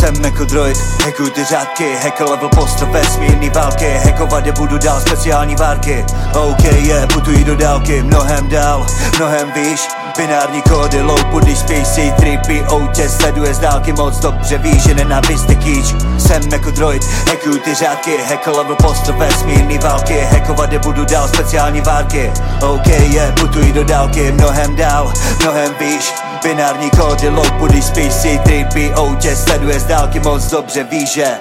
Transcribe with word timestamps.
Jsem 0.00 0.24
jako 0.24 0.44
droid, 0.44 0.78
hackuj 1.04 1.30
ty 1.30 1.44
řádky 1.44 1.96
Hack 2.02 2.20
level 2.20 2.48
post 2.48 2.80
vesmírný 2.80 3.50
války 3.50 3.98
Hackovat 4.04 4.46
je 4.46 4.52
budu 4.52 4.78
dál 4.78 5.00
speciální 5.00 5.56
várky. 5.56 6.04
OK, 6.34 6.64
yeah, 6.64 7.12
putují 7.12 7.44
do 7.44 7.56
dálky 7.56 8.02
Mnohem 8.02 8.48
dál, 8.48 8.86
mnohem 9.16 9.52
výš. 9.52 9.80
Binární 10.16 10.62
kódy, 10.62 11.02
low 11.02 11.24
buddy 11.24 11.56
spíš 11.56 11.78
C3PO 11.78 12.90
tě 12.90 13.08
sleduje 13.08 13.54
z 13.54 13.58
dálky 13.58 13.92
moc 13.92 14.18
dobře 14.18 14.58
víš, 14.58 14.82
že 14.82 14.94
nenávist 14.94 15.50
je 15.50 15.54
kýč. 15.54 15.94
Jsem 16.18 16.52
jako 16.52 16.70
droid, 16.70 17.04
hackuj 17.04 17.60
ty 17.60 17.74
řádky 17.74 18.16
Hack 18.28 18.46
level 18.46 18.76
post 18.76 19.06
vesmírný 19.06 19.78
války 19.78 20.20
Hackovat 20.20 20.72
je 20.72 20.78
budu 20.78 21.04
dál 21.04 21.28
speciální 21.28 21.80
várky. 21.80 22.32
OK, 22.60 22.86
yeah, 22.86 23.40
putují 23.40 23.72
do 23.72 23.84
dálky 23.84 24.32
Mnohem 24.32 24.76
dál, 24.76 25.12
mnohem 25.40 25.74
výš 25.80 26.31
Binární 26.42 26.90
kódy, 26.90 27.28
low 27.28 27.52
buddy 27.52 27.82
spíš 27.82 28.12
C3PO 28.12 29.16
tě 29.16 29.36
sleduje 29.36 29.80
z 29.80 29.84
dálky 29.84 30.20
moc 30.20 30.50
dobře 30.50 30.84
víš, 30.84 31.12
že 31.12 31.38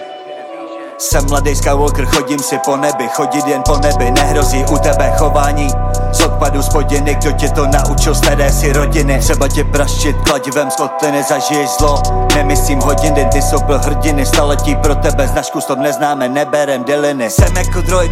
jsem 0.98 1.26
mladý 1.30 1.56
Skywalker, 1.56 2.06
chodím 2.06 2.40
si 2.40 2.58
po 2.66 2.78
nebi, 2.78 3.08
chodit 3.08 3.48
jen 3.48 3.64
po 3.66 3.78
nebi, 3.78 4.12
nehrozí 4.12 4.66
u 4.72 4.78
tebe 4.78 5.14
chování 5.18 5.68
z 6.14 6.66
spodiny, 6.66 7.16
kdo 7.16 7.32
tě 7.32 7.50
to 7.50 7.68
naučil, 7.68 8.16
staré 8.16 8.52
si 8.52 8.74
rodiny. 8.74 9.20
Třeba 9.20 9.48
tě 9.48 9.64
praštit 9.64 10.16
kladivem 10.24 10.72
z 10.72 10.76
kotliny, 10.76 11.24
zažiješ 11.24 11.70
zlo. 11.80 12.02
Nemyslím 12.36 12.80
hodiny, 12.80 13.28
ty 13.32 13.42
jsou 13.42 13.60
byl 13.60 13.80
hrdiny. 13.80 14.26
Staletí 14.26 14.76
pro 14.76 14.96
tebe, 14.96 15.28
značku 15.28 15.62
stop 15.62 15.80
neznáme, 15.80 16.30
neberem 16.30 16.84
deliny 16.84 17.30
Jsem 17.30 17.58
jako 17.58 17.82
droid, 17.82 18.12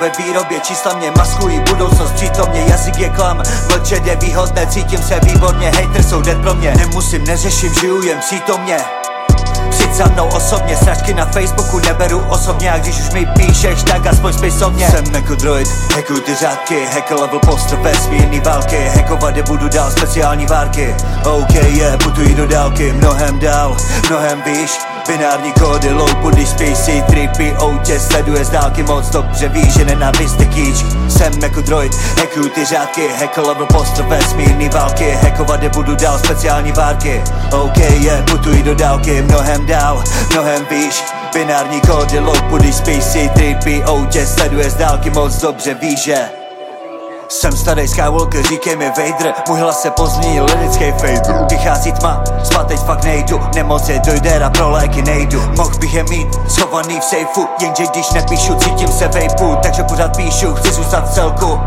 ve 0.00 0.10
výrobě 0.18 0.60
Čísla 0.60 0.94
mě 0.94 1.10
maskují, 1.10 1.60
budoucnost 1.60 2.12
přítomně 2.12 2.64
Jazyk 2.68 2.98
je 2.98 3.08
klam, 3.08 3.42
mlčet 3.68 4.06
je 4.06 4.16
výhodné 4.16 4.66
Cítím 4.66 5.02
se 5.02 5.20
výborně, 5.20 5.70
hater 5.70 6.02
jsou 6.02 6.22
dead 6.22 6.38
pro 6.42 6.54
mě. 6.54 6.74
Nemusím, 6.76 7.24
neřeším, 7.24 7.74
žiju 7.74 8.02
jen 8.02 8.18
přítomně 8.18 9.03
Přijď 9.74 9.94
za 9.94 10.04
mnou 10.04 10.26
osobně, 10.26 10.76
sračky 10.76 11.14
na 11.14 11.26
Facebooku 11.26 11.78
neberu 11.78 12.18
osobně. 12.28 12.70
A 12.70 12.78
když 12.78 13.00
už 13.00 13.10
mi 13.10 13.26
píšeš, 13.26 13.82
tak 13.82 14.06
aspoň 14.06 14.32
spisovně 14.32 14.86
Jsem 14.90 15.14
jako 15.14 15.34
droid, 15.34 15.68
hackuj 15.94 16.20
ty 16.20 16.34
řádky. 16.34 16.86
Hack 16.94 17.10
level 17.10 17.40
post 17.46 17.72
vesmírný 17.72 18.40
války. 18.40 18.90
Hackovat 18.96 19.36
je 19.36 19.42
budu 19.42 19.68
dál 19.68 19.90
speciální 19.90 20.46
várky. 20.46 20.94
OK, 21.24 21.54
yeah, 21.54 22.02
putují 22.02 22.34
do 22.34 22.46
dálky. 22.46 22.92
Mnohem 22.92 23.38
dál, 23.38 23.76
mnohem 24.10 24.42
výš. 24.46 24.70
Binární 25.08 25.52
kódy, 25.52 25.92
low 25.92 26.14
buddy 26.14 26.46
spíš 26.46 26.78
C3PO 26.78 27.80
tě 27.82 28.00
sleduje 28.00 28.44
z 28.44 28.50
dálky 28.50 28.82
moc. 28.82 29.10
Dobře 29.10 29.48
víš, 29.48 29.72
že 29.74 29.84
nenávist 29.84 30.40
je 30.40 30.46
Jsem 31.24 31.42
jako 31.42 31.60
droid, 31.60 31.94
hackuj 31.94 32.50
ty 32.50 32.64
řádky 32.64 33.08
Hack 33.08 33.36
level 33.36 33.66
post 33.66 33.98
vesmírný 33.98 34.68
války. 34.68 35.10
Hackovat 35.10 35.62
je 35.62 35.68
budu 35.68 35.94
dál 35.94 36.18
speciální 36.18 36.72
várky. 36.72 37.22
OK, 37.52 37.76
yeah, 37.76 38.30
putují 38.30 38.62
do 38.62 38.74
dálky 38.74 39.22
Mnohem 39.22 39.66
dál, 39.66 40.04
mnohem 40.32 40.66
výš. 40.70 41.04
Binární 41.34 41.80
kódy, 41.80 42.18
low 42.18 42.42
buddy 42.42 42.72
spíš 42.72 43.04
C3PO 43.04 44.08
tě 44.08 44.26
sleduje 44.26 44.70
z 44.70 44.74
dálky 44.74 45.10
moc 45.10 45.40
dobře 45.40 45.74
víš, 45.74 46.02
že 46.02 46.43
jsem 47.34 47.52
starý 47.52 47.88
Skywalker, 47.88 48.46
říkej 48.46 48.76
mi 48.76 48.88
Vader. 48.88 49.34
Můj 49.48 49.60
hlas 49.60 49.82
se 49.82 49.90
pozní, 49.90 50.40
lirický 50.40 50.92
fader. 50.92 51.46
Vychází 51.50 51.92
tma, 51.92 52.24
spát 52.44 52.66
teď 52.66 52.80
fakt 52.80 53.04
nejdu. 53.04 53.40
Nemoc 53.54 53.88
je 53.88 53.98
dojde 54.06 54.44
a 54.44 54.50
pro 54.50 54.70
léky 54.70 55.02
nejdu. 55.02 55.42
Mohl 55.56 55.78
bych 55.78 55.94
je 55.94 56.04
mít 56.04 56.28
schovaný 56.48 57.00
v 57.00 57.04
sejfu 57.04 57.48
Jenže 57.60 57.84
když 57.92 58.10
nepíšu, 58.10 58.54
cítím 58.54 58.88
se 58.88 59.08
vejpu. 59.08 59.56
Takže 59.62 59.82
pořád 59.82 60.16
píšu, 60.16 60.54
chci 60.54 60.72
zůstat 60.72 61.10
v 61.10 61.14
celku. 61.14 61.58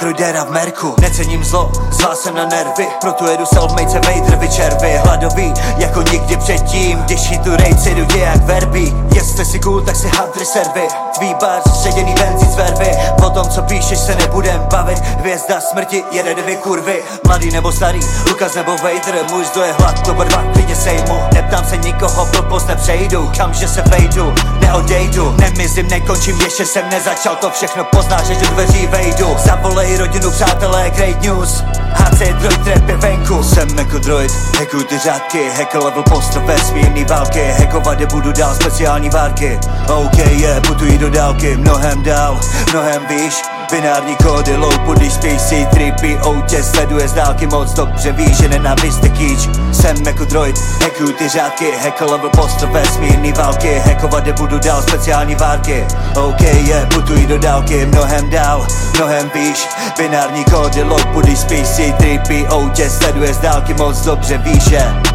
Droidera 0.00 0.44
v 0.44 0.50
Merku 0.50 0.94
Necením 1.00 1.44
zlo, 1.44 1.72
zvál 1.90 2.16
jsem 2.16 2.34
na 2.34 2.46
nervy. 2.46 2.86
Proto 3.00 3.30
jedu 3.30 3.44
self-made 3.44 3.88
se 3.88 4.00
Vader 4.00 4.36
vyčervy 4.36 5.00
Hladový 5.04 5.54
jako 5.76 6.02
nikdy 6.02 6.36
předtím. 6.36 6.98
Když 6.98 7.38
tu 7.44 7.56
rejci 7.56 7.94
jdu 7.94 8.18
jak 8.18 8.42
verby 8.42 8.92
Jestli 9.14 9.44
si 9.44 9.58
cool, 9.58 9.80
tak 9.80 9.96
si 9.96 10.08
hadry 10.08 10.46
servy 10.46 10.88
Tvý 11.18 11.34
bar, 11.40 11.62
středěný 11.68 12.14
benzín 12.14 12.50
z 12.50 12.56
vervy. 12.56 12.90
Po 13.20 13.28
píšeš, 13.92 14.06
se 14.06 14.14
nebudem 14.14 14.66
bavit 14.70 14.98
Hvězda 14.98 15.60
smrti 15.60 16.04
jede 16.10 16.34
dvě 16.34 16.56
kurvy. 16.56 17.02
Mladý 17.26 17.50
nebo 17.50 17.72
starý, 17.72 18.00
Lukas 18.28 18.54
nebo 18.54 18.76
Vader 18.76 19.14
Můj 19.30 19.44
zdroj 19.44 19.66
je 19.66 19.72
hlad, 19.72 20.02
to 20.02 20.12
dva 20.12 20.42
klidně 20.52 20.76
sejmu. 20.76 21.20
Neptám 21.34 21.64
se 21.64 21.76
nikoho, 21.76 22.26
blbost 22.26 22.68
nepřejdu 22.68 23.30
Kam, 23.36 23.54
že 23.54 23.68
se 23.68 23.82
vejdu, 23.82 24.34
neodejdu. 24.60 25.34
Nemizím, 25.40 25.88
nekončím, 25.88 26.40
ještě 26.40 26.66
jsem 26.66 26.88
nezačal 26.90 27.36
To 27.36 27.50
všechno 27.50 27.84
poznáš, 27.84 28.26
že 28.26 28.34
do 28.34 28.46
dveří 28.46 28.86
vejdu. 28.86 29.36
Zavolej 29.38 29.96
rodinu, 29.96 30.30
přátelé, 30.30 30.90
great 30.90 31.22
news. 31.22 31.64
HC 31.92 32.18
droid 32.18 32.64
trap 32.64 32.88
je 32.88 32.96
venku. 32.96 33.42
Jsem 33.42 33.78
jako 33.78 33.98
droid, 33.98 34.32
hackuj 34.58 34.84
ty 34.84 34.98
řádky. 34.98 35.50
Hack 35.50 35.74
level 35.74 36.02
post 36.02 36.34
vesmírný 36.34 37.04
války. 37.04 37.54
Hackovat 37.58 38.00
je 38.00 38.06
budu 38.06 38.32
dál 38.32 38.54
speciální 38.54 39.10
várky. 39.10 39.60
OK, 39.88 40.18
yeah, 40.18 40.66
putují 40.66 40.98
do 40.98 41.10
dálky. 41.10 41.56
Mnohem 41.56 42.02
dál, 42.02 42.40
mnohem 42.72 43.06
výš 43.08 43.42
Binární 43.72 44.16
kódy, 44.16 44.56
low 44.56 44.78
buddy 44.78 45.10
spíš 45.10 45.32
C3PO 45.32 46.44
tě 46.44 46.62
sleduje 46.62 47.08
z 47.08 47.12
dálky 47.12 47.46
moc 47.46 47.72
dobře 47.72 48.12
víš, 48.12 48.36
že 48.36 48.48
nenávist 48.48 49.04
je 49.04 49.10
kýč. 49.10 49.48
Jsem 49.72 49.96
jako 50.06 50.24
droid, 50.24 50.58
hackuj 50.82 51.12
ty 51.14 51.28
řádky 51.28 51.72
Hack 51.82 52.00
level 52.00 52.30
post 52.30 52.62
vesmírný 52.62 53.32
války 53.32 53.78
Hackovat 53.78 54.26
je 54.26 54.32
budu 54.32 54.58
dál 54.58 54.82
speciální 54.82 55.34
várky. 55.34 55.86
OK, 56.16 56.40
yeah, 56.40 56.88
putují 56.94 57.26
do 57.26 57.38
dálky 57.38 57.86
Mnohem 57.86 58.30
dál, 58.30 58.66
mnohem 58.96 59.30
výš. 59.34 59.68
Binární 59.98 60.44
kódy, 60.44 60.82
low 60.82 61.06
buddy 61.06 61.36
spíš 61.36 61.66
C3PO 61.66 62.70
tě 62.70 62.90
sleduje 62.90 63.34
z 63.34 63.38
dálky 63.38 63.74
moc 63.74 64.00
dobře 64.00 64.38
víš, 64.38 64.62
že 64.62 65.11